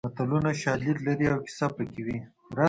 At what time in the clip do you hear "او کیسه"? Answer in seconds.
1.33-1.67